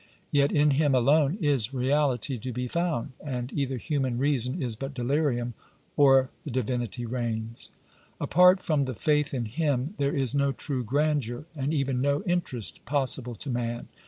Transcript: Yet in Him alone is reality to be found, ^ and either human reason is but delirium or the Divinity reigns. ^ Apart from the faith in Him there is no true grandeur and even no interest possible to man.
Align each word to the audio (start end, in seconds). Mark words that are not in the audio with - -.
Yet 0.31 0.51
in 0.51 0.71
Him 0.71 0.95
alone 0.95 1.37
is 1.41 1.75
reality 1.75 2.39
to 2.39 2.51
be 2.51 2.67
found, 2.67 3.09
^ 3.09 3.11
and 3.23 3.51
either 3.53 3.77
human 3.77 4.17
reason 4.17 4.59
is 4.59 4.75
but 4.75 4.95
delirium 4.95 5.53
or 5.95 6.31
the 6.43 6.49
Divinity 6.49 7.05
reigns. 7.05 7.69
^ 7.73 7.75
Apart 8.19 8.63
from 8.63 8.85
the 8.85 8.95
faith 8.95 9.31
in 9.31 9.45
Him 9.45 9.93
there 9.99 10.15
is 10.15 10.33
no 10.33 10.53
true 10.53 10.83
grandeur 10.83 11.45
and 11.55 11.71
even 11.71 12.01
no 12.01 12.23
interest 12.23 12.83
possible 12.83 13.35
to 13.35 13.51
man. 13.51 13.89